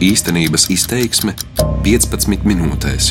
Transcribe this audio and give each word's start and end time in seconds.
Īstenības 0.00 0.70
izteiksme 0.72 1.34
15 1.84 2.46
minūtēs. 2.48 3.10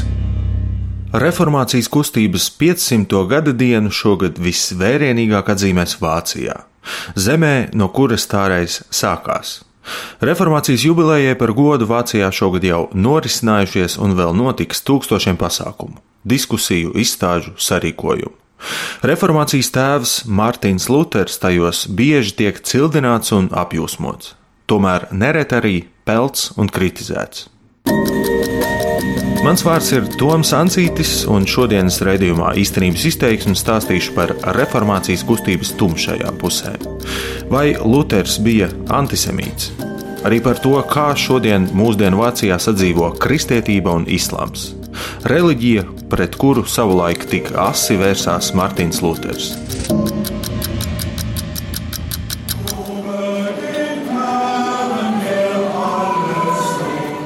Reformācijas 1.22 1.86
kustības 1.94 2.48
500. 2.58 3.20
gada 3.30 3.52
dienu 3.54 3.92
šogad 3.94 4.40
visvērienīgāk 4.42 5.52
atzīmēs 5.54 6.00
Vācijā, 6.02 6.56
zemē, 7.14 7.70
no 7.78 7.92
kuras 7.94 8.26
tāreiz 8.32 8.80
sākās. 8.90 9.60
Reformācijas 10.26 10.88
jubilejai 10.88 11.36
par 11.38 11.54
godu 11.54 11.86
Vācijā 11.92 12.32
šogad 12.34 12.66
jau 12.66 12.82
norisinājušies 12.98 14.00
un 14.02 14.18
vēl 14.18 14.34
notiks 14.34 14.82
tūkstošiem 14.90 15.38
pasākumu, 15.38 16.02
diskusiju, 16.26 16.96
izstāžu, 16.98 17.54
sarīkojumu. 17.54 18.34
Reformācijas 19.06 19.70
tēvs 19.78 20.18
Mārtiņš 20.26 20.90
Luters 20.90 21.38
tajos 21.38 21.86
bieži 21.86 22.34
tiek 22.42 22.66
cildināts 22.66 23.38
un 23.38 23.54
apjūsmots, 23.54 24.34
tomēr 24.66 25.06
neret 25.14 25.54
arī 25.54 25.78
pelts 26.10 26.50
un 26.58 26.70
kritizēts. 26.74 27.48
Mans 29.40 29.62
vārds 29.64 29.90
ir 29.96 30.08
Toms 30.20 30.50
Ancītis, 30.58 31.24
un 31.32 31.46
šodienas 31.48 32.02
raidījumā 32.06 32.52
īstenības 32.60 33.06
izteiksmi 33.08 33.56
stāstīšu 33.58 34.16
par 34.18 34.34
reformācijas 34.58 35.24
kustības 35.26 35.72
tumšajām 35.80 36.40
pusēm. 36.42 36.84
Vai 37.54 37.72
Luters 37.80 38.36
bija 38.44 38.68
antisemīts? 39.00 39.72
Arī 40.28 40.42
par 40.44 40.60
to, 40.60 40.76
kā 40.92 41.14
šodien 41.16 41.70
mūsdienu 41.72 42.20
Vācijā 42.20 42.60
sadzīvo 42.60 43.14
kristietība 43.24 43.96
un 43.96 44.10
islāms. 44.12 44.74
Reliģija, 45.32 45.86
pret 46.12 46.36
kuru 46.42 46.66
savulaik 46.68 47.24
tik 47.32 47.54
asi 47.70 47.96
vērsās 48.02 48.52
Mārtiņš 48.60 49.04
Luters. 49.06 49.54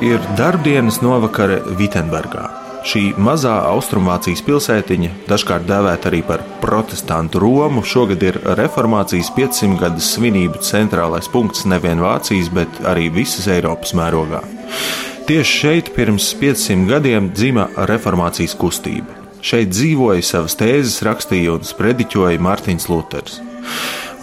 Ir 0.04 0.20
darbdienas 0.38 1.00
novakare 1.04 1.62
Vitsenburgā. 1.80 2.50
Šī 2.84 3.14
mazā 3.16 3.54
austrumvācijas 3.70 4.42
pilsētiņa, 4.44 5.12
dažkārt 5.30 5.64
dēvēta 5.70 6.10
arī 6.10 6.20
par 6.28 6.44
protestantu 6.60 7.40
Romu, 7.40 7.86
šogad 7.88 8.26
ir 8.28 8.40
reformācijas 8.60 9.32
500 9.38 9.80
gadu 9.80 10.04
svinību 10.04 10.60
centrālais 10.68 11.32
punkts 11.32 11.64
nevien 11.70 12.04
Vācijas, 12.04 12.52
bet 12.52 12.84
arī 12.92 13.08
visas 13.16 13.48
Eiropas 13.48 13.96
mērogā. 13.96 14.44
Tieši 15.30 15.58
šeit 15.62 15.94
pirms 15.96 16.28
500 16.42 16.90
gadiem 16.92 17.32
dzima 17.32 17.70
reformācijas 17.88 18.60
kustība. 18.60 19.16
Šeit 19.44 19.72
dzīvoja 19.72 20.24
savas 20.28 20.60
tēzes, 20.60 21.00
rakstīja 21.08 21.56
un 21.56 21.68
sprediķoja 21.68 22.44
Mārtiņš 22.44 22.92
Luters. 22.92 23.40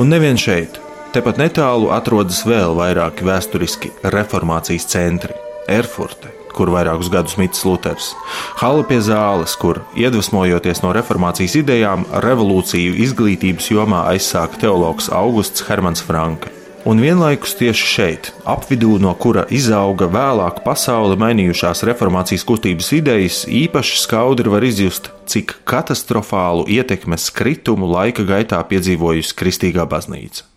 Un 0.00 0.12
nevien 0.12 0.36
šeit, 0.40 0.76
tepat 1.16 1.40
netālu 1.40 1.88
atrodas 1.96 2.44
vēl 2.44 2.76
vairāki 2.76 3.24
vēsturiski 3.24 3.96
reformācijas 4.04 4.92
centri 4.92 5.46
Erfurte, 5.70 6.32
kur 6.50 6.72
vairākus 6.74 7.08
gadus 7.12 7.36
mitis 7.38 7.62
Luters, 7.64 8.12
Hala 8.60 8.82
pie 8.84 8.98
zāles, 9.00 9.54
kur, 9.56 9.84
iedvesmojoties 9.96 10.82
no 10.84 10.90
reformācijas 10.96 11.54
idejām, 11.62 12.08
revolūciju 12.24 12.96
izglītības 13.06 13.70
jomā 13.70 14.06
aizsāka 14.10 14.58
teologs 14.66 15.08
Augusts 15.14 15.64
Hermans 15.68 16.02
Franke. 16.04 16.50
Un 16.88 16.96
vienlaikus 16.96 17.52
tieši 17.60 17.86
šeit, 17.86 18.28
apvidū 18.48 18.94
no 19.04 19.12
kura 19.20 19.42
izauga 19.52 20.06
vēlāk 20.08 20.62
pasauli 20.64 21.18
mainījušās 21.20 21.84
reformācijas 21.84 22.46
kustības 22.48 22.88
idejas, 22.96 23.42
īpaši 23.44 23.98
skaudri 24.00 24.48
var 24.48 24.64
izjust, 24.64 25.10
cik 25.28 25.58
katastrofālu 25.68 26.64
ietekmes 26.72 27.28
kritumu 27.36 27.90
laika 27.92 28.24
gaitā 28.24 28.62
piedzīvojusi 28.72 29.36
Kristīgā 29.36 29.84
baznīca. 29.92 30.48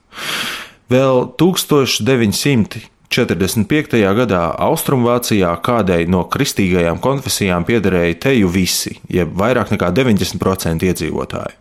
Vēl 0.93 1.27
1900. 1.41 2.87
45. 3.13 3.99
gadā 4.17 4.41
Austrumvācijā 4.67 5.51
kādai 5.65 6.03
no 6.09 6.23
kristīgajām 6.33 7.01
konfesijām 7.03 7.65
piederēja 7.67 8.17
teju 8.27 8.49
visi, 8.53 8.97
jeb 9.11 9.35
vairāk 9.37 9.75
nekā 9.75 9.91
90% 9.93 10.87
iedzīvotāji. 10.89 11.55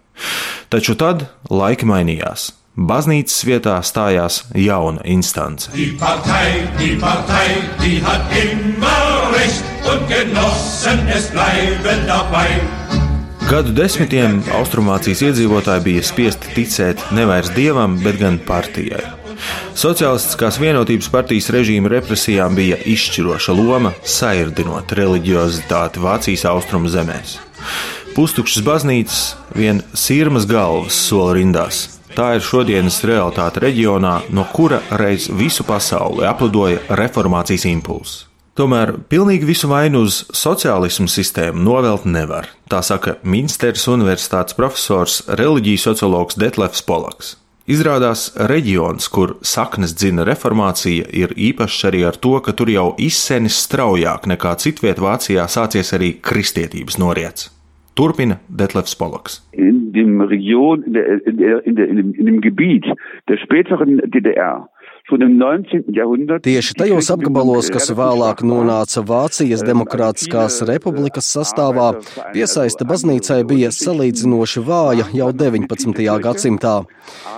Taču 0.72 0.96
tad 0.96 1.26
laiki 1.50 1.88
mainījās. 1.88 2.52
Baznīcas 2.72 3.42
vietā 3.44 3.74
stājās 3.84 4.46
jauna 4.56 5.02
instance. 5.04 5.68
Die 5.76 5.92
Partei, 6.00 6.64
die 6.78 6.96
Partei, 6.96 7.60
die 7.82 8.00
hat 8.00 8.32
immer 8.32 9.28
recht 9.36 9.60
und 9.84 10.08
Genossen 10.08 11.04
es 11.12 11.28
bleiben 11.34 12.06
dabei. 12.08 12.48
Gadu 13.50 13.74
desmitiem 13.76 14.40
Austrumvācijas 14.56 15.20
iedzīvotāji 15.28 15.84
bija 15.84 16.04
spiesti 16.06 16.54
ticēt 16.56 17.10
nevis 17.12 17.52
dievam, 17.52 18.00
bet 18.00 18.22
gan 18.22 18.40
partijai. 18.40 19.21
Sociālistiskās 19.78 20.58
vienotības 20.62 21.08
partijas 21.12 21.48
režīma 21.54 21.90
represijām 21.92 22.54
bija 22.58 22.76
izšķiroša 22.76 23.54
loma, 23.56 23.94
sairdinot 24.04 24.92
reliģiozitāti 24.98 26.02
Vācijas 26.02 26.44
austrumu 26.50 26.92
zemēs. 26.92 27.38
Pustukšas 28.12 28.64
baznīcas, 28.66 29.20
vien 29.56 29.80
sirmas 29.96 30.44
galvas 30.48 30.98
sola 31.08 31.38
rindās. 31.38 31.86
Tā 32.12 32.34
ir 32.36 32.44
šodienas 32.44 32.98
realitāte 33.08 33.62
reģionā, 33.64 34.18
no 34.36 34.44
kura 34.52 34.82
reiz 35.00 35.30
visu 35.32 35.64
pasauli 35.64 36.26
aplidoja 36.28 36.82
reformācijas 36.92 37.64
impulss. 37.70 38.26
Tomēr 38.52 38.98
pilnīgi 39.08 39.48
visu 39.48 39.70
vainu 39.70 40.02
uz 40.04 40.18
sociālismu 40.36 41.08
sistēmu 41.08 41.62
novelt 41.64 42.04
nevar, 42.04 42.50
tā 42.68 42.82
saka 42.84 43.16
Minsteras 43.24 43.86
Universitātes 43.88 44.58
profesors, 44.58 45.22
reliģijas 45.40 45.86
sociologs 45.88 46.36
Detlefs 46.36 46.84
Polaks. 46.84 47.38
Izrādās, 47.70 48.32
reģions, 48.50 49.06
kur 49.06 49.36
saknes 49.46 49.92
dzina 49.94 50.24
reformācija, 50.26 51.06
ir 51.14 51.30
īpašs 51.38 51.84
arī 51.86 52.00
ar 52.08 52.16
to, 52.18 52.32
ka 52.42 52.50
tur 52.58 52.72
jau 52.72 52.88
izsenis 52.98 53.60
straujāk 53.68 54.26
nekā 54.26 54.56
citviet 54.58 54.98
Vācijā 54.98 55.44
sācies 55.46 55.94
arī 55.94 56.16
kristietības 56.18 56.98
noriets. 56.98 57.52
Turpina 57.94 58.40
Detlefs 58.48 58.96
Polaks. 58.98 59.38
In 59.54 59.92
dem 59.94 60.22
Region, 60.26 60.82
in, 60.88 60.92
der, 60.96 61.22
in, 61.62 61.74
der, 61.76 61.88
in 61.92 62.26
dem 62.26 62.40
Gebiet 62.40 62.88
der 63.28 63.38
späteren 63.38 64.00
DDR 64.10 64.66
Tieši 66.42 66.76
tajos 66.78 67.08
apgabalos, 67.10 67.66
kas 67.74 67.90
vēlāk 67.90 68.44
nonāca 68.46 69.02
Vācijas 69.02 69.64
Demokrātiskās 69.66 70.60
republikas 70.68 71.26
sastāvā, 71.34 71.88
piesaista 72.32 72.86
baznīcai 72.86 73.40
bija 73.44 73.72
salīdzinoši 73.74 74.62
vāja 74.62 75.08
jau 75.12 75.28
19. 75.34 76.06
gadsimtā. 76.22 76.74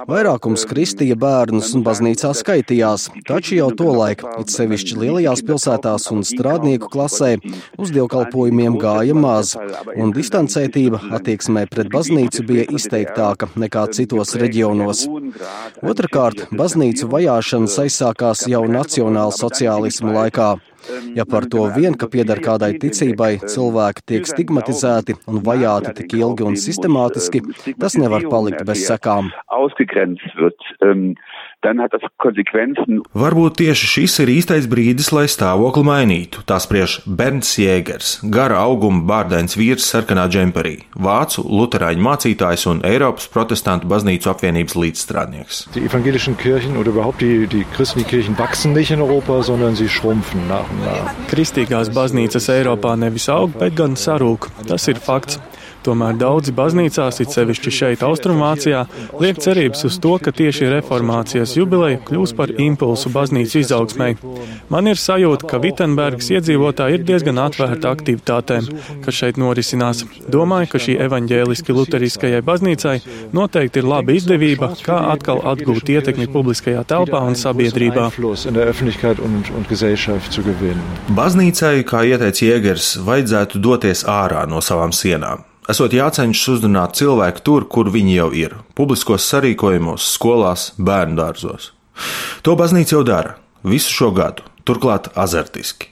Vairākums 0.04 0.66
kristīja 0.68 1.16
bērnus 1.16 1.72
un 1.74 1.82
baznīcā 1.86 2.34
skaitījās, 2.36 3.08
taču 3.24 3.56
jau 3.56 3.70
tolaik, 3.72 4.20
it 4.38 4.52
sevišķi 4.52 5.00
lielajās 5.00 5.40
pilsētās 5.48 6.10
un 6.12 6.20
strādnieku 6.20 6.92
klasē, 6.92 7.38
uz 7.80 7.94
dievkalpojumiem 7.96 8.76
gāja 8.76 9.16
maz, 9.16 9.54
un 9.96 10.12
distancētība 10.12 11.00
attieksmē 11.16 11.64
pret 11.72 11.88
baznīcu 11.96 12.44
bija 12.44 12.68
izteiktāka 12.76 13.48
nekā 13.56 13.88
citos 13.96 14.36
reģionos. 14.36 15.06
Otrakārt, 15.80 16.46
baznīcu 16.52 17.08
vajāšana 17.08 17.63
sarunas 17.64 17.80
aizsākās 17.80 18.44
jau 18.48 18.64
nacionāla 18.68 19.32
sociālisma 19.32 20.12
laikā. 20.12 20.56
Ja 21.16 21.24
par 21.24 21.46
to 21.48 21.70
vien, 21.72 21.94
ka 21.96 22.08
pieder 22.12 22.40
kādai 22.44 22.74
ticībai, 22.76 23.38
cilvēki 23.40 24.04
tiek 24.04 24.26
stigmatizēti 24.28 25.16
un 25.26 25.40
vajāti 25.40 25.94
tik 25.96 26.12
ilgi 26.18 26.44
un 26.44 26.56
sistemātiski, 26.56 27.40
tas 27.80 27.96
nevar 27.96 28.26
palikt 28.28 28.64
bez 28.66 28.84
sekām 28.84 29.30
dann 31.64 31.80
hat 31.80 31.92
das 31.96 32.02
Konsequenzen. 32.20 33.00
Varbūt 33.16 33.56
tieši 33.60 33.88
šis 33.94 34.18
ir 34.22 34.32
īstais 34.36 34.68
brīdis, 34.70 35.10
lai 35.16 35.24
stāvokli 35.30 35.84
mainītu. 35.88 36.44
Tā 36.48 36.58
spriež 36.62 37.00
Bernds 37.06 37.54
Jēgers, 37.58 38.18
gara 38.36 38.60
auguma 38.66 39.02
bārdains 39.08 39.56
vīrs 39.58 39.88
sarkanā 39.88 40.26
džemperī, 40.32 40.76
vācu 40.94 41.44
luterāņu 41.48 42.04
mācītājs 42.04 42.66
un 42.70 42.84
Eiropas 42.86 43.30
protestantu 43.32 43.88
baznīcu 43.90 44.30
apvienības 44.34 44.76
līdzstrādnieks. 44.82 45.64
Die 45.74 45.86
evangelischen 45.88 46.36
Kirchen 46.36 46.76
oder 46.76 46.92
überhaupt 46.92 47.24
die, 47.24 47.46
die 47.46 47.64
christlichen 47.76 48.08
Kirchen 48.08 48.38
wachsen 48.38 48.72
nicht 48.72 48.90
in 48.90 49.00
Europa, 49.00 49.42
sondern 49.42 49.74
sie 49.74 49.88
schrumpfen 49.88 50.46
nach 50.48 50.68
un 50.70 50.84
nach. 50.84 51.14
Kristīgās 51.32 51.90
baznīcas 51.94 52.50
Eiropā 52.52 52.96
nevis 53.00 53.28
aug, 53.32 53.56
bet 53.58 53.76
gan 53.80 53.96
sarūk. 53.96 54.50
Tas 54.68 54.88
ir 54.88 55.00
fakts. 55.00 55.40
Tomēr 55.84 56.16
daudzi 56.16 56.52
baznīcās, 56.56 57.18
it 57.20 57.34
sevišķi 57.34 57.70
šeit, 57.78 58.02
Austrumvācijā, 58.06 58.84
liek 59.20 59.36
cerības 59.42 59.84
uz 59.84 59.98
to, 60.00 60.14
ka 60.22 60.32
tieši 60.32 60.70
reformācijas 60.72 61.52
jubileja 61.58 61.98
kļūs 62.08 62.32
par 62.38 62.52
impulsu 62.56 63.12
baznīcu 63.12 63.60
izaugsmai. 63.60 64.14
Man 64.72 64.88
ir 64.88 65.00
sajūta, 65.00 65.44
ka 65.50 65.60
Vitsenbergas 65.60 66.30
iedzīvotāji 66.32 66.98
ir 66.98 67.06
diezgan 67.10 67.42
atvērti 67.44 67.90
aktivitātēm, 67.90 68.70
kas 69.04 69.20
šeit 69.20 69.40
norisinās. 69.40 70.04
Domāju, 70.32 70.72
ka 70.72 70.82
šī 70.86 70.96
evaņģēliski 71.04 71.76
luteriskajai 71.76 72.40
baznīcai 72.48 72.96
noteikti 73.36 73.82
ir 73.82 73.90
laba 73.92 74.16
izdevība, 74.16 74.72
kā 74.80 75.02
atkal 75.12 75.44
atgūt 75.52 75.92
ietekmi 75.98 76.30
publiskajā 76.32 76.86
telpā 76.88 77.20
un 77.28 77.36
sabiedrībā. 77.36 78.08
Baznīcai, 81.20 81.74
kā 81.92 82.06
ieteica 82.08 82.52
Jēgers, 82.54 82.94
vajadzētu 83.04 83.60
doties 83.68 84.08
ārā 84.08 84.46
no 84.48 84.64
savām 84.64 84.96
sienām 84.96 85.44
esot 85.68 85.92
jācenšas 85.92 86.58
uzrunāt 86.58 86.96
cilvēku 86.98 87.44
tur, 87.44 87.64
kur 87.68 87.90
viņi 87.90 88.14
jau 88.14 88.30
ir- 88.32 88.56
publiskos 88.78 89.24
sarīkojumos, 89.30 90.08
skolās, 90.16 90.72
bērnu 90.78 91.16
dārzos. 91.16 91.70
To 92.42 92.56
baznīca 92.56 92.92
jau 92.92 93.04
dara 93.04 93.36
visu 93.64 93.90
šo 93.90 94.14
gadu. 94.14 94.42
turklāt 94.64 95.10
azartiski. 95.14 95.90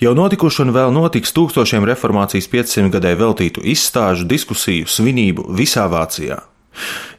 Jau 0.00 0.14
notikuši 0.16 0.62
un 0.64 0.72
vēl 0.72 0.92
notiks 0.92 1.32
tūkstošiem 1.36 1.84
reformācijas 1.88 2.48
500 2.52 2.90
gadē 2.92 3.14
veltītu 3.16 3.64
izstāžu, 3.64 4.26
diskusiju, 4.28 4.88
svinību 4.88 5.46
visā 5.56 5.86
Vācijā. 5.92 6.40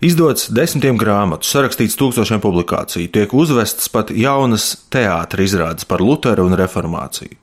Izdots 0.04 0.50
desmitiem 0.51 0.98
grāmatu, 1.00 1.48
sarakstīts 1.48 1.96
tūkstošiem 2.00 2.42
publikāciju, 2.44 3.12
tiek 3.16 3.34
uzvestas 3.34 3.88
pat 3.90 4.12
jaunas 4.12 4.74
teātris 4.92 5.54
izrādes 5.54 5.88
par 5.88 6.04
Lutheru 6.04 6.50
un 6.50 6.58
reformāciju. 6.60 7.38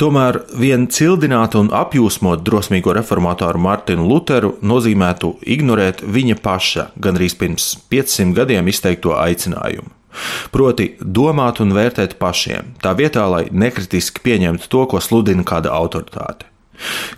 Tomēr 0.00 0.38
vien 0.58 0.86
cildināt 0.90 1.56
un 1.58 1.68
apjūsmot 1.76 2.42
drosmīgo 2.46 2.94
reformātoru 2.96 3.60
Martinu 3.62 4.06
Lutheru 4.08 4.54
nozīmētu 4.64 5.36
ignorēt 5.54 6.02
viņa 6.02 6.38
paša 6.42 6.86
gandrīz 7.02 7.36
pirms 7.38 7.72
500 7.92 8.36
gadiem 8.38 8.70
izteikto 8.72 9.16
aicinājumu. 9.18 9.92
Proti, 10.52 10.90
domāt 11.00 11.62
un 11.64 11.72
vērtēt 11.72 12.18
pašiem, 12.20 12.74
tā 12.84 12.92
vietā, 12.98 13.24
lai 13.32 13.46
nekritiski 13.48 14.20
pieņemtu 14.24 14.68
to, 14.68 14.86
ko 14.90 15.00
sludina 15.00 15.44
kāda 15.48 15.72
autoritāte. 15.72 16.51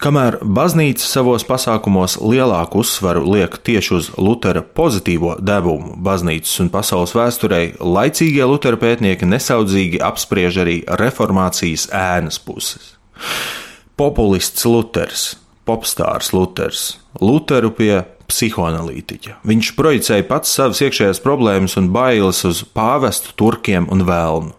Kamēr 0.03 0.41
baznīca 0.43 1.07
savos 1.07 1.45
pasākumos 1.47 2.17
lielāku 2.21 2.83
uzsvaru 2.83 3.23
liek 3.31 3.55
tieši 3.65 3.95
uz 3.97 4.11
Lutera 4.19 4.65
pozitīvo 4.65 5.37
devumu 5.41 5.95
baznīcas 6.05 6.59
un 6.65 6.71
pasaules 6.75 7.15
vēsturē, 7.17 7.61
laicīgie 7.81 8.45
Lutera 8.49 8.81
pētnieki 8.81 9.29
nesaudzīgi 9.31 10.03
apspriež 10.05 10.61
arī 10.65 10.77
reformācijas 11.01 11.89
ēnas 11.95 12.41
puses. 12.43 12.95
Populists 13.97 14.67
Luters, 14.67 15.29
popstārs 15.65 16.33
Luters, 16.35 16.85
Luteru 17.23 17.71
pie 17.71 18.03
psihoanalītiķa. 18.31 19.39
Viņš 19.47 19.71
projicēja 19.79 20.27
pats 20.29 20.53
savas 20.57 20.83
iekšējās 20.85 21.23
problēmas 21.25 21.77
un 21.81 21.91
bailes 21.95 22.45
uz 22.49 22.63
pāvestu, 22.77 23.35
turkiem 23.39 23.89
un 23.93 24.05
vēlnu. 24.09 24.55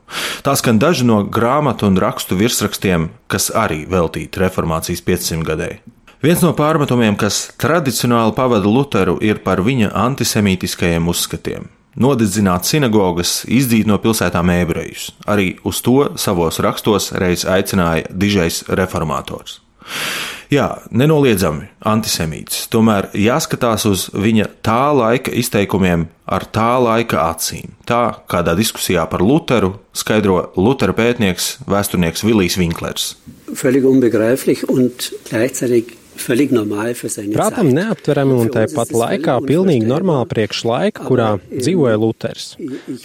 Tā 0.46 0.56
skan 0.60 0.80
daži 0.82 1.08
no 1.08 1.24
grāmatu 1.24 1.90
un 1.90 2.00
rakstu 2.02 2.38
virsrakstiem, 2.40 3.10
kas 3.32 3.52
arī 3.56 3.84
veltīti 3.90 4.42
reformācijas 4.42 5.04
500 5.06 5.48
gadēji. 5.48 5.82
Viens 6.26 6.42
no 6.42 6.56
pārmetumiem, 6.58 7.18
kas 7.20 7.52
tradicionāli 7.62 8.34
pavada 8.34 8.66
Lutheru, 8.66 9.20
ir 9.22 9.44
par 9.46 9.62
viņa 9.62 9.92
antisemītiskajiem 10.06 11.12
uzskatiem. 11.12 11.68
Nodedzināt 12.02 12.68
sinagogas, 12.68 13.44
izdzīt 13.48 13.88
no 13.88 14.00
pilsētām 14.04 14.50
ebrejus. 14.52 15.12
Arī 15.30 15.54
uz 15.64 15.80
to 15.86 16.10
savos 16.20 16.60
rakstos 16.64 17.14
reiz 17.16 17.46
aicināja 17.48 18.10
dižais 18.12 18.64
reformators. 18.68 19.62
Jā, 20.54 20.68
nenoliedzami 20.94 21.70
antisemīts. 21.90 22.68
Tomēr 22.74 23.10
jāskatās 23.18 23.86
uz 23.90 24.06
viņa 24.14 24.48
tā 24.66 24.94
laika 24.94 25.34
izteikumiem 25.34 26.08
ar 26.26 26.46
tā 26.54 26.76
laika 26.82 27.26
acīm. 27.32 27.74
Tā 27.90 28.22
kādā 28.30 28.54
diskusijā 28.58 29.06
par 29.10 29.24
Lutheru 29.26 29.76
skaidro 29.96 30.52
Lutera 30.58 30.94
pētnieks, 30.98 31.56
vēsturnieks 31.70 32.26
Vilijs 32.26 32.60
Vinklers. 32.62 33.14
Völlig 33.54 33.86
unbegreiflich 33.86 34.66
und 34.70 35.12
gleichzeitig 35.30 35.98
Prātam 37.36 37.70
neaptverami 37.76 38.36
un 38.40 38.50
tāpat 38.54 38.92
laikā 38.96 39.36
pilnīgi 39.46 39.86
normāli 39.88 40.28
priekš 40.32 40.62
laika, 40.68 41.06
kurā 41.08 41.28
dzīvoja 41.52 42.00
Luters. 42.00 42.56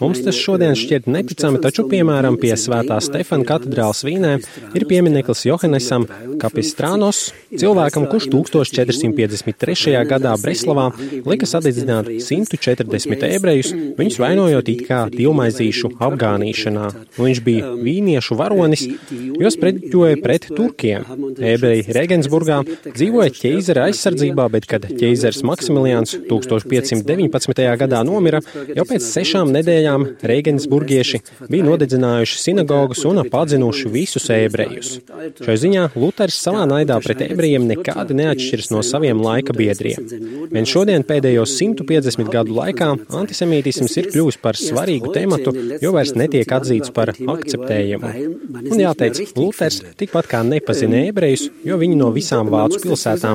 Mums 0.01 0.23
tas 0.25 0.39
šodien 0.39 0.77
šķiet 0.79 1.09
neticami, 1.11 1.61
taču, 1.63 1.85
piemēram, 1.91 2.39
pie 2.41 2.53
Svētā 2.61 3.01
Stefana 3.05 3.47
katedrāls 3.49 4.05
Vīnē 4.07 4.37
ir 4.79 4.87
piemineklis 4.91 5.45
Johannesam 5.49 6.07
Kapistrānos, 6.41 7.31
cilvēkam, 7.51 8.07
kurš 8.11 8.29
1453. 8.33 9.97
gadā 10.09 10.37
Breslavā 10.41 10.89
lika 11.27 11.49
sadedzināt 11.51 12.09
140 12.23 13.27
ebrejus, 13.31 13.75
viņus 13.99 14.21
vainojot 14.23 14.73
it 14.73 14.85
kā 14.89 15.03
divmaizīšu 15.13 15.93
apgānīšanā. 15.99 16.87
Viņš 17.19 17.43
bija 17.45 17.75
vīniešu 17.81 18.39
varonis, 18.39 18.87
jo 19.11 19.51
sprediķoja 19.53 20.23
pret 20.23 20.49
turkiem. 20.55 21.07
Ebreji 21.51 21.87
Regensburgā 21.97 22.63
dzīvoja 23.01 23.33
ķeizara 23.33 23.87
aizsardzībā, 23.89 24.47
bet 24.53 24.67
kad 24.69 24.85
ķeizars 24.85 25.41
Maksimiliāns 25.47 26.17
1519. 26.29 27.63
gadā 27.81 28.01
nomira, 28.05 28.43
jau 28.77 28.85
pēc 28.89 29.07
sešām 29.07 29.53
nedēļām 29.55 30.07
Reigensburgieši 30.31 31.23
bija 31.49 31.67
nodedzinājuši 31.69 32.41
sinagogus 32.43 33.05
un 33.09 33.23
padzinuši 33.33 33.93
visus 33.93 34.29
ebrejus. 34.35 34.99
Šai 35.41 35.57
ziņā 35.65 35.87
Luters 35.97 36.41
savā 36.45 36.67
naidā 36.69 36.99
pret 37.05 37.23
ebrejiem 37.31 37.69
nekādi 37.71 38.17
neatšķiras 38.21 38.71
no 38.75 38.83
saviem 38.87 39.23
laika 39.25 39.57
biedriem. 39.57 40.05
Vien 40.53 40.69
šodien 40.69 41.07
pēdējos 41.07 41.57
150 41.57 42.29
gadu 42.35 42.57
laikā 42.59 42.91
antisemītisms 43.23 43.97
ir 44.03 44.11
kļuvis 44.13 44.41
par 44.45 44.59
svarīgu 44.61 45.15
tematu, 45.17 45.55
jo 45.81 45.95
vairs 45.97 46.13
netiek 46.19 46.53
atzīts 46.59 46.93
par 46.93 47.15
akceptējumu. 47.17 48.13
Un 48.61 48.85
jāteic, 48.85 49.23
Luters 49.39 49.81
tikpat 50.01 50.29
kā 50.31 50.45
nepazina 50.47 51.07
ebrejus, 51.09 51.49
jo 51.65 51.79
viņi 51.81 51.97
no 52.01 52.11
visām 52.15 52.51
vācu 52.53 52.81
pilsētām 52.83 52.90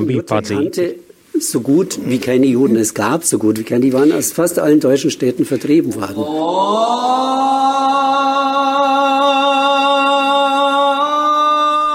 bija 0.06 0.24
padzīti. 0.26 0.92
So 1.40 1.60
gut 1.60 1.98
wie 2.02 2.18
keine 2.18 2.46
Juden 2.46 2.76
es 2.76 2.94
gab, 2.94 3.24
so 3.24 3.38
gut 3.38 3.58
wie 3.58 3.64
keine, 3.64 3.80
die 3.80 3.92
waren 3.92 4.12
aus 4.12 4.32
fast 4.32 4.58
allen 4.58 4.80
deutschen 4.80 5.10
Städten 5.10 5.44
vertrieben 5.44 5.94
worden. 5.94 6.24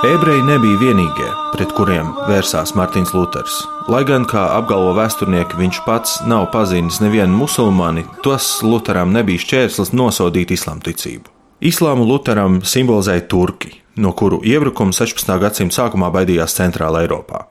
Ebreji 0.01 0.41
nebija 0.41 0.79
vienīgie, 0.81 1.27
pret 1.53 1.73
kuriem 1.77 2.07
vērsās 2.25 2.71
Mārtiņš 2.73 3.11
Luters. 3.13 3.59
Lai 3.85 4.01
gan, 4.09 4.25
kā 4.25 4.47
apgalvo 4.57 4.95
vēsturnieki, 4.97 5.59
viņš 5.59 5.79
pats 5.85 6.15
nav 6.25 6.47
pazīnis 6.55 6.97
nevienu 7.03 7.37
musulmani, 7.43 8.07
tas 8.25 8.47
Lutheram 8.65 9.13
nebija 9.13 9.43
šķērslis 9.45 9.93
nosodīt 9.93 10.55
islāma 10.57 10.81
ticību. 10.89 11.29
Islāmu 11.61 12.09
Lutheram 12.09 12.63
simbolizēja 12.65 13.27
turki, 13.29 13.75
no 14.01 14.15
kuru 14.17 14.41
iebrukumu 14.41 14.97
16. 14.97 15.37
gadsimta 15.45 15.83
sākumā 15.83 16.09
baidījās 16.17 16.57
Centrāla 16.57 17.05
Eiropā. 17.05 17.50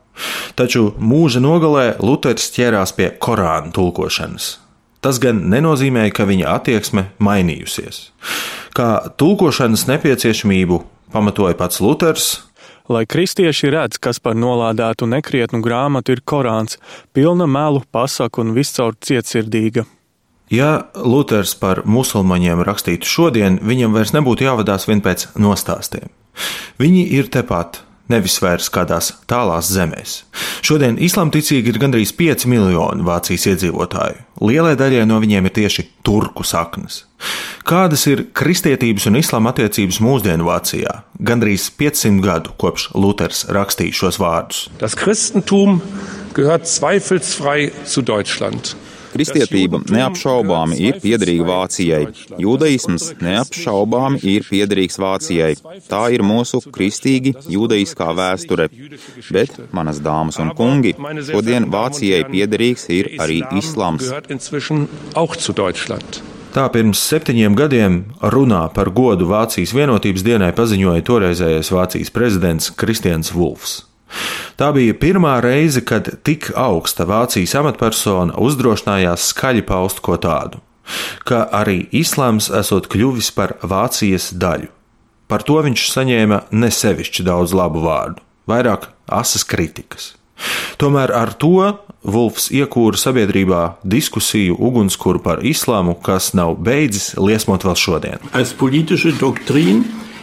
Taču 0.58 0.90
mūža 0.98 1.42
nogalē 1.44 1.94
Luters 2.02 2.50
ķērās 2.54 2.94
pie 2.96 3.10
Korāna 3.22 3.72
tulkošanas. 3.74 4.58
Tas 5.00 5.16
gan 5.22 5.46
nenozīmēja, 5.48 6.12
ka 6.12 6.26
viņa 6.28 6.48
attieksme 6.58 7.06
mainījusies. 7.24 8.10
Kā 8.76 8.88
tulkošanas 9.20 9.86
nepieciešamību 9.88 10.82
pamatoja 11.12 11.56
pats 11.56 11.80
Luters. 11.80 12.28
Lai 12.90 13.06
kristieši 13.06 13.70
redz, 13.70 14.00
kas 14.02 14.18
par 14.20 14.36
nolādētu 14.36 15.06
nekrietnu 15.08 15.62
grāmatu 15.64 16.12
ir 16.16 16.24
Korāns, 16.26 16.76
pilna 17.14 17.46
melu, 17.46 17.84
pasaku 17.92 18.44
un 18.44 18.52
viscaur 18.56 18.98
cietsirdīga. 18.98 19.86
Ja 20.50 20.90
Luters 20.98 21.54
par 21.54 21.84
musulmaņiem 21.86 22.64
rakstītu 22.66 23.06
šodien, 23.06 23.60
viņam 23.62 23.94
vairs 23.94 24.10
nebūtu 24.16 24.48
jāvadās 24.48 24.88
vien 24.90 24.98
pēc 25.04 25.28
nostāstiem. 25.38 26.10
Viņi 26.82 27.04
ir 27.14 27.30
tepat, 27.30 27.84
nevis 28.10 28.38
vairs 28.42 28.68
kādās 28.72 29.12
tālās 29.30 29.70
zemēs. 29.72 30.20
Šodien 30.66 30.98
islamticīgi 31.00 31.72
ir 31.72 31.78
gandrīz 31.82 32.12
5 32.18 32.46
miljoni 32.50 33.06
Vācijas 33.06 33.46
iedzīvotāju. 33.54 34.26
Lielai 34.44 34.74
daļai 34.80 35.06
no 35.08 35.20
viņiem 35.22 35.48
ir 35.48 35.56
tieši 35.60 35.86
turku 36.06 36.44
saknes. 36.46 37.04
Kādas 37.68 38.06
ir 38.08 38.24
kristietības 38.36 39.06
un 39.10 39.18
islāma 39.20 39.52
attiecības 39.54 40.00
mūsdienu 40.04 40.48
Vācijā? 40.48 41.02
Gandrīz 41.20 41.68
500 41.78 42.24
gadu 42.24 42.54
kopš 42.60 42.90
Luters 42.96 43.44
rakstīja 43.52 43.98
šos 44.02 44.20
vārdus. 44.22 44.68
Das 44.80 44.96
Christentum 44.96 45.80
gehört 46.34 46.68
zweifelsfrei 46.68 47.70
zu 47.84 48.02
Deutschland. 48.02 48.74
Kristietība 49.10 49.80
neapšaubāmi 49.90 50.78
ir 50.86 51.00
piederīga 51.02 51.46
Vācijai, 51.48 52.02
jūdaisms 52.40 53.10
neapšaubāmi 53.22 54.22
ir 54.34 54.46
piederīgs 54.46 55.00
Vācijai. 55.02 55.52
Tā 55.90 56.02
ir 56.14 56.24
mūsu 56.26 56.62
kristīgi 56.70 57.34
jūdaiskā 57.50 58.10
vēsture. 58.20 58.68
Bet, 59.34 59.58
manas 59.76 60.00
dāmas 60.04 60.40
un 60.42 60.54
kungi, 60.56 60.94
šodien 61.30 61.68
Vācijai 61.72 62.24
piederīgs 62.30 62.88
ir 62.94 63.14
arī 63.22 63.42
islāms. 63.60 64.12
Tā 66.50 66.64
pirms 66.74 66.98
septiņiem 67.06 67.54
gadiem 67.54 68.00
runā 68.34 68.64
par 68.74 68.90
godu 68.90 69.28
Vācijas 69.30 69.70
vienotības 69.76 70.24
dienai 70.26 70.50
paziņoja 70.56 71.06
toreizējais 71.06 71.70
Vācijas 71.70 72.10
prezidents 72.10 72.72
Kristians 72.74 73.30
Vulfs. 73.30 73.89
Tā 74.60 74.70
bija 74.76 74.96
pirmā 75.00 75.38
reize, 75.44 75.82
kad 75.86 76.08
tik 76.26 76.50
augsta 76.58 77.06
Vācijas 77.08 77.54
amatpersona 77.60 78.36
uzdrošinājās 78.40 79.30
skaļi 79.32 79.64
paust 79.68 80.02
ko 80.04 80.18
tādu, 80.20 80.60
ka 81.24 81.46
arī 81.54 81.84
islāms 81.96 82.50
esot 82.60 82.90
kļuvis 82.92 83.32
par 83.36 83.56
Vācijas 83.62 84.32
daļu. 84.36 84.70
Par 85.30 85.44
to 85.46 85.60
viņš 85.62 85.86
saņēma 85.92 86.40
nesevišķi 86.50 87.24
daudz 87.28 87.54
labu 87.54 87.84
vārdu, 87.84 88.18
vairāk 88.50 88.88
asas 89.06 89.46
kritikas. 89.46 90.16
Tomēr 90.80 91.12
ar 91.14 91.34
to 91.38 91.70
Vulfs 92.00 92.48
iekūra 92.48 92.96
sabiedrībā 92.96 93.62
diskusiju 93.84 94.56
ugunskura 94.56 95.20
par 95.20 95.42
islāmu, 95.44 95.98
kas 96.00 96.32
nav 96.32 96.56
beidzis 96.64 97.12
liesmot 97.20 97.66
vēl 97.68 97.76
šodien. 97.76 98.30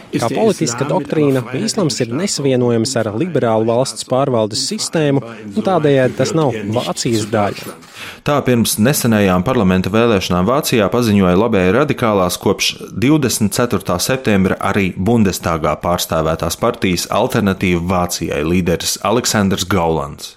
Kā 0.08 0.30
politiska 0.32 0.86
doktrīna, 0.88 1.42
islams 1.58 1.98
ir 2.00 2.12
nesavienojams 2.16 2.94
ar 3.00 3.10
liberālu 3.18 3.68
valsts 3.68 4.06
pārvaldes 4.08 4.64
sistēmu, 4.70 5.22
un 5.52 5.66
tādējādi 5.66 6.16
tas 6.18 6.32
nav 6.36 6.56
Vācijas 6.74 7.26
daļa. 7.32 7.76
Tā 8.24 8.38
pirms 8.46 8.76
nesenajām 8.80 9.44
parlamenta 9.46 9.92
vēlēšanām 9.92 10.48
Vācijā 10.48 10.88
paziņoja 10.92 11.36
labēji 11.38 11.74
radikālās 11.76 12.38
kopš 12.40 12.70
24. 12.92 13.98
septembra 14.02 14.58
arī 14.70 14.90
Bundestagā 14.96 15.74
pārstāvētās 15.82 16.58
partijas 16.60 17.08
Alternatīva 17.14 17.84
Vācijai 17.92 18.44
līderis 18.46 18.98
Aleksandrs 19.08 19.68
Gaulands. 19.68 20.36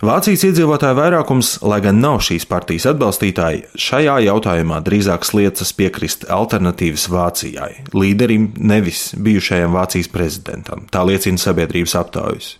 Vācijas 0.00 0.46
iedzīvotāju 0.48 0.96
vairākums, 0.96 1.48
lai 1.60 1.76
gan 1.84 1.98
nav 2.00 2.22
šīs 2.24 2.46
partijas 2.48 2.86
atbalstītāji, 2.88 3.66
šajā 3.76 4.14
jautājumā 4.24 4.78
drīzāk 4.86 5.26
sliecas 5.28 5.74
piekrist 5.76 6.24
alternatīvas 6.32 7.04
Vācijai, 7.12 7.82
līderim, 7.92 8.46
nevis 8.56 9.10
bijušajam 9.20 9.76
Vācijas 9.76 10.08
prezidentam. 10.08 10.86
Tā 10.88 11.04
liecina 11.04 11.36
sabiedrības 11.42 11.98
aptaujas. 12.00 12.54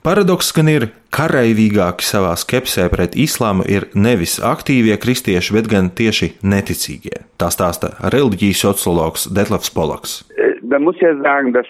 Paradoks 0.00 0.48
gan 0.56 0.72
ir, 0.72 0.86
karavīgāki 1.12 2.08
savā 2.08 2.32
skepsē 2.40 2.86
pret 2.94 3.18
islāmu 3.20 3.68
ir 3.68 3.90
nevis 3.92 4.38
aktīvie 4.40 4.96
kristieši, 5.02 5.52
bet 5.58 5.68
gan 5.68 5.92
tieši 5.92 6.30
neticīgie. 6.40 7.26
Tā 7.36 7.52
stāsta 7.52 7.92
reliģijas 8.08 8.64
sociologs 8.64 9.28
Detlefs 9.28 9.74
Polaks. 9.76 10.22
Man 10.64 10.88
muss 10.88 10.96
ja 11.04 11.12
sagen, 11.20 11.52
dass 11.52 11.68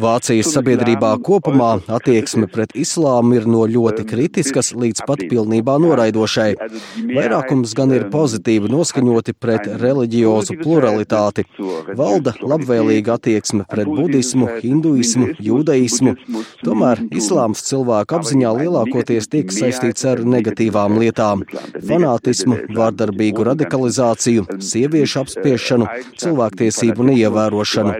Vācijas 0.00 0.50
sabiedrībā 0.54 1.12
kopumā 1.24 1.70
attieksme 1.96 2.48
pret 2.52 2.74
islāmu 2.76 3.38
ir 3.38 3.46
no 3.48 3.64
ļoti 3.70 4.04
kritiskas 4.08 4.72
līdz 4.76 5.04
pat 5.08 5.22
pilnībā 5.30 5.76
noraidošai. 5.82 6.50
Vairākums 7.16 7.74
gan 7.78 7.94
ir 7.96 8.06
pozitīvi 8.12 8.70
noskaņoti 8.72 9.36
pret 9.40 9.68
reliģiozu 9.80 10.58
pluralitāti. 10.60 11.46
Valda 11.96 12.34
labvēlīga 12.42 13.16
attieksme 13.16 13.66
pret 13.70 13.88
budismu, 13.88 14.50
hinduismu, 14.60 15.32
jūdaismu. 15.48 16.16
Tomēr 16.64 17.02
islāms 17.10 17.64
cilvēku 17.70 18.20
apziņā 18.20 18.52
lielākoties 18.60 19.30
tiek 19.32 19.52
saistīts 19.54 20.04
ar 20.08 20.24
negatīvām 20.26 20.98
lietām- 21.00 21.46
fanātismu, 21.88 22.60
vārdarbīgu 22.76 23.48
radikalizāciju, 23.50 24.46
sieviešu 24.60 25.22
apspiešanu, 25.24 25.88
cilvēktiesību 26.20 26.65
cilvēktiesību 26.66 27.06
neievērošanu. 27.10 27.92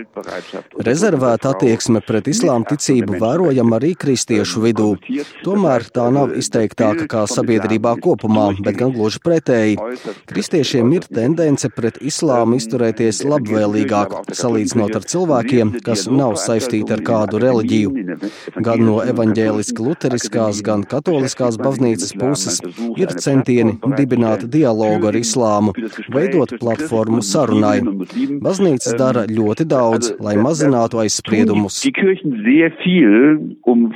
Rezervēta 0.86 1.52
attieksme 1.54 2.00
pret 2.04 2.28
islāma 2.28 2.66
ticību 2.68 3.18
vērojama 3.20 3.78
arī 3.78 3.94
kristiešu 3.94 4.62
vidū. 4.64 4.96
Tomēr 5.44 5.86
tā 5.92 6.08
nav 6.10 6.34
izteiktāka 6.36 7.06
kā 7.06 7.26
sabiedrībā 7.26 7.96
kopumā, 8.02 8.54
bet 8.62 8.78
gan 8.80 8.92
gluži 8.92 9.20
pretēji. 9.24 9.78
Kristiešiem 10.26 10.92
ir 10.96 11.06
tendence 11.06 11.68
pret 11.70 11.98
islāmu 12.00 12.58
izturēties 12.60 13.22
labvēlīgāk, 13.24 14.32
salīdzinot 14.32 14.96
ar 14.96 15.06
cilvēkiem, 15.06 15.76
kas 15.86 16.06
nav 16.10 16.36
saistīti 16.40 16.92
ar 16.92 17.02
kādu 17.06 17.40
reliģiju. 17.42 17.90
Gan 18.62 18.84
no 18.86 19.00
evaņģēliski 19.04 19.82
luteriskās, 19.82 20.62
gan 20.66 20.84
katoliskās 20.88 21.58
baznīcas 21.60 22.14
puses 22.18 22.60
ir 22.96 23.14
centieni 23.20 23.78
dibināt 23.96 24.46
dialogu 24.50 25.10
ar 25.10 25.18
islāmu, 25.18 25.74
veidot 26.12 26.56
platformu 26.60 27.22
sarunai. 27.22 27.80
Baznīcas 28.46 28.94
dara 28.98 29.24
ļoti 29.26 29.66
daudz, 29.66 30.12
lai 30.22 30.36
mazinātu 30.38 31.00
aizspriedumus. 31.02 31.80
Um 33.66 33.88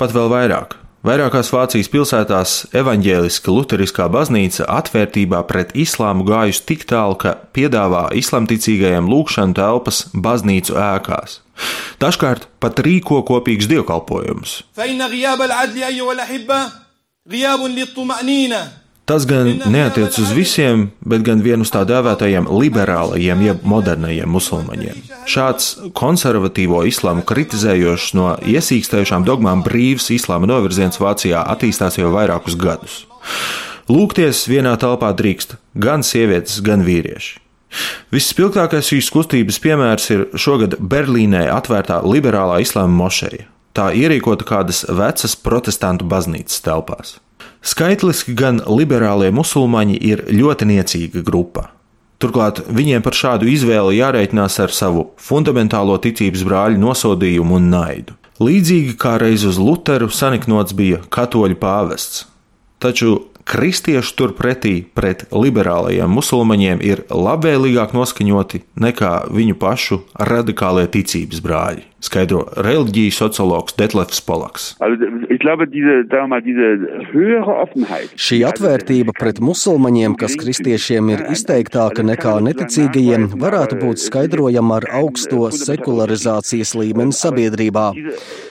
Pat 0.00 0.14
vēl 0.16 0.30
vairāk. 0.32 0.78
Vairākās 1.00 1.48
Vācijas 1.48 1.88
pilsētās 1.88 2.54
evaņģēliska 2.76 3.52
luteriskā 3.52 4.04
baznīca 4.12 4.66
atvērtībā 4.68 5.38
pret 5.48 5.70
islāmu 5.72 6.26
gājusi 6.28 6.66
tik 6.68 6.84
tālu, 6.90 7.16
ka 7.16 7.38
piedāvā 7.56 8.10
islamticīgajiem 8.20 9.08
lūkšanu 9.08 9.56
telpas 9.56 10.02
baznīcu 10.12 10.76
ēkās. 10.76 11.38
Dažkārt 12.04 12.50
pat 12.60 12.84
rīko 12.84 13.22
kopīgus 13.24 13.68
dievkalpojumus. 13.72 14.58
Tas 19.10 19.24
gan 19.26 19.48
neatiec 19.66 20.14
uz 20.22 20.28
visiem, 20.30 20.84
bet 21.02 21.24
gan 21.26 21.40
vienu 21.42 21.64
uz 21.66 21.70
tā 21.74 21.80
dēvētajiem 21.82 22.44
liberālajiem, 22.46 23.40
jeb 23.42 23.64
modernajiem 23.66 24.30
musulmaņiem. 24.30 25.00
Šāds 25.26 25.70
konservatīvo 25.98 26.84
islāmu 26.86 27.24
kritizējošs 27.26 28.12
no 28.14 28.28
iesīkstējušām 28.52 29.24
dogmām 29.26 29.64
brīvs 29.66 30.12
islāma 30.14 30.46
novirziens 30.46 31.00
Vācijā 31.02 31.40
attīstās 31.42 31.98
jau 31.98 32.12
vairākus 32.14 32.54
gadus. 32.60 33.00
Lūgties 33.90 34.44
vienā 34.46 34.76
telpā 34.78 35.10
drīkst 35.18 35.56
gan 35.74 36.06
sievietes, 36.06 36.60
gan 36.62 36.84
vīrieši. 36.86 37.40
Visspilgtākais 38.14 38.92
šīs 38.92 39.08
kustības 39.10 39.58
piemērs 39.64 40.06
ir 40.14 40.22
šogad 40.38 40.76
Berlīnē 40.78 41.48
atvērtā 41.56 41.98
liberālā 42.06 42.60
islāma 42.62 42.94
mošeja. 43.02 43.48
Tā 43.74 43.88
ierīkota 43.90 44.46
kādas 44.46 44.84
vecas 44.86 45.34
protestantu 45.34 46.06
baznīcas 46.06 46.62
telpās. 46.62 47.16
Skaitliski 47.60 48.32
gan 48.36 48.62
liberālie 48.64 49.28
musulmaņi 49.36 49.98
ir 50.00 50.24
ļoti 50.32 50.68
niecīga 50.70 51.20
grupa. 51.24 51.68
Turklāt 52.20 52.62
viņiem 52.68 53.04
par 53.04 53.16
šādu 53.16 53.48
izvēli 53.48 53.98
jārēķinās 53.98 54.58
ar 54.64 54.72
savu 54.76 55.06
fundamentālo 55.20 55.96
ticības 56.00 56.44
brāļu 56.44 56.80
nosodījumu 56.80 57.56
un 57.56 57.68
naidu. 57.72 58.16
Līdzīgi 58.40 58.96
kā 59.00 59.18
reiz 59.20 59.44
uz 59.48 59.60
Lutheru 59.60 60.08
saniknots 60.12 60.76
bija 60.76 61.02
katoļu 61.12 61.58
pāvests. 61.60 62.24
Taču 62.80 63.18
kristieši 63.44 64.16
turpretī 64.16 64.74
pret 64.96 65.26
liberālajiem 65.32 66.12
musulmaņiem 66.16 66.80
ir 66.84 67.04
labvēlīgāk 67.12 67.92
noskaņoti 67.96 68.64
nekā 68.80 69.14
viņu 69.36 69.60
pašu 69.60 70.02
radikālie 70.32 70.88
ticības 70.96 71.44
brāļi 71.44 71.89
skaidro 72.04 72.44
reliģijas 72.56 73.18
sociologs 73.20 73.76
Detlefs 73.78 74.22
Polaks. 74.24 74.66
Šī 78.26 78.38
atvērtība 78.48 79.14
pret 79.18 79.40
musulmaņiem, 79.44 80.16
kas 80.20 80.36
kristiešiem 80.40 81.12
ir 81.14 81.24
izteiktāka 81.34 82.04
nekā 82.06 82.36
neticīgajiem, 82.48 83.30
varētu 83.40 83.80
būt 83.82 84.04
skaidrojama 84.04 84.80
ar 84.80 84.88
augsto 85.02 85.50
sekularizācijas 85.54 86.74
līmeni 86.78 87.16
sabiedrībā. 87.16 87.86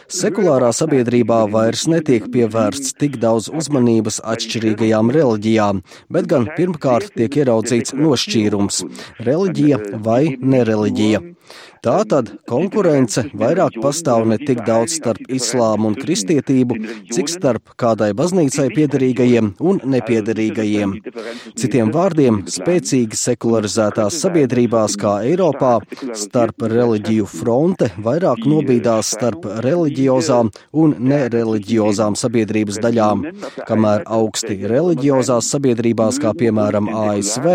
Sekulārā 0.09 0.71
sabiedrībā 0.73 1.43
vairs 1.53 1.85
netiek 1.91 2.25
pievērsts 2.33 2.95
tik 2.97 3.19
daudz 3.21 3.49
uzmanības 3.53 4.17
atšķirīgajām 4.25 5.11
reliģijām, 5.13 5.83
bet 6.09 6.29
gan 6.31 6.47
pirmkārt 6.57 7.13
tiek 7.17 7.41
ieraudzīts 7.43 7.93
nošķīrums- 7.97 8.83
reliģija 9.29 10.01
vai 10.05 10.37
nereliģija. 10.41 11.21
Tātad 11.79 12.33
konkurence 12.49 13.21
vairāk 13.39 13.77
pastāv 13.79 14.25
ne 14.27 14.35
tik 14.41 14.65
daudz 14.67 14.97
starp 14.97 15.29
islāmu 15.31 15.87
un 15.89 15.95
kristietību, 15.95 16.75
cik 17.15 17.31
starp 17.31 17.71
kādai 17.79 18.09
baznīcai 18.19 18.65
piederīgajiem 18.73 19.53
un 19.63 19.79
nepiederīgajiem. 19.93 20.97
Citiem 21.59 21.93
vārdiem, 21.95 22.41
spēcīgi 22.51 23.15
sekularizētās 23.15 24.17
sabiedrībās 24.19 24.97
kā 24.99 25.13
Eiropā 25.29 25.77
starp 26.19 26.65
reliģiju 26.73 27.29
fronte 27.31 27.89
vairāk 28.03 28.43
nobīdās 28.43 29.13
starp 29.15 29.47
reliģiozām 29.63 30.51
un 30.83 30.97
nereliģiozām 30.99 32.19
sabiedrības 32.19 32.81
daļām, 32.83 33.23
kamēr 33.71 34.03
augsti 34.19 34.59
reliģiozās 34.67 35.47
sabiedrībās, 35.55 36.19
kā 36.19 36.35
piemēram 36.43 36.91
ASV, 37.05 37.49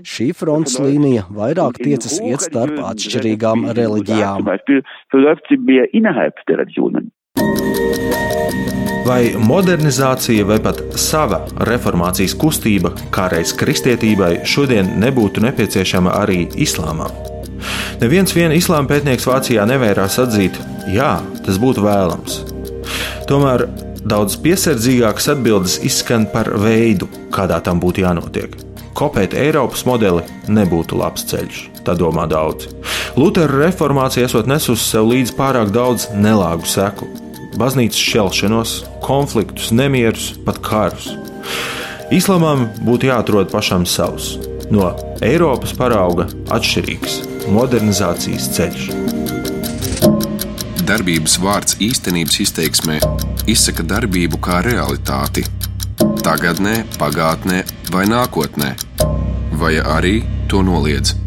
šī 0.00 0.30
fronts 0.40 0.80
līnija 0.80 1.28
vairāk 1.28 1.82
tiecas 1.84 2.16
iet 2.24 2.48
starp 2.48 2.80
atšķirīgām 2.94 3.65
reliģijām. 3.74 4.46
Vai 9.06 9.20
modernizācija 9.38 10.44
vai 10.48 10.56
pat 10.58 10.80
sava 10.98 11.44
reformācijas 11.68 12.34
kustība, 12.34 12.90
kā 13.14 13.28
reiz 13.30 13.52
kristietībai, 13.54 14.40
šodien 14.42 14.96
nebūtu 14.98 15.44
nepieciešama 15.44 16.16
arī 16.24 16.40
islāmam? 16.58 17.14
Neviens 18.02 18.34
vien 18.34 18.52
islāma 18.52 18.90
pētnieks 18.90 19.28
Vācijā 19.30 19.62
nevērās 19.70 20.18
atzīt, 20.20 20.58
jā, 20.90 21.12
tas 21.46 21.60
būtu 21.62 21.86
vēlams. 21.86 22.40
Tomēr 23.30 23.68
daudz 24.06 24.36
piesardzīgākas 24.42 25.30
atbildes 25.36 25.78
izskan 25.86 26.26
par 26.32 26.50
veidu, 26.62 27.08
kādā 27.34 27.60
tam 27.64 27.80
būtu 27.82 28.04
jānotiek. 28.04 28.58
Kopēt 28.96 29.34
Eiropas 29.36 29.82
modeli 29.84 30.22
nebūtu 30.48 30.96
labs 30.96 31.26
ceļš, 31.28 31.58
tā 31.84 31.94
domā 31.98 32.24
daudzi. 32.30 32.70
Lutera 33.16 33.62
reformācija 33.62 34.26
esot 34.28 34.44
nesusi 34.44 34.90
sev 34.90 35.06
līdzi 35.08 35.32
pārāk 35.38 35.70
daudz 35.72 36.10
nelāgu 36.12 36.68
seku, 36.68 37.08
baznīcas 37.56 37.96
šķelšanos, 37.96 38.74
konfliktus, 39.06 39.70
nemierus, 39.72 40.34
pat 40.44 40.60
karus. 40.60 41.08
Islamam 42.12 42.66
būtu 42.84 43.08
jāatrod 43.08 43.48
pašam 43.48 43.88
savs, 43.88 44.34
no 44.68 44.92
Eiropas 45.24 45.72
parauga 45.78 46.28
atšķirīgs 46.52 47.18
modernizācijas 47.56 48.52
ceļš. 48.58 48.86
Darbības 50.86 51.40
vārds 51.40 51.80
īstenības 51.82 52.40
izteiksmē 52.44 53.00
izsaka 53.48 53.86
darbību 53.96 54.44
kā 54.44 54.60
realitāti 54.66 55.48
tagadnē, 56.20 56.82
pagātnē 57.00 57.64
vai 57.94 58.04
nākotnē, 58.12 58.74
vai 59.56 59.78
arī 59.80 60.18
to 60.52 60.60
noliedz. 60.66 61.25